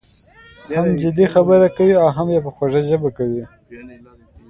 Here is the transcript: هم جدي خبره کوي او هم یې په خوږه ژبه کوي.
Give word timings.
هم 0.79 0.89
جدي 1.01 1.25
خبره 1.33 1.67
کوي 1.77 1.95
او 2.03 2.07
هم 2.17 2.27
یې 2.35 2.39
په 2.45 2.51
خوږه 2.55 2.81
ژبه 2.89 3.09
کوي. 3.17 3.43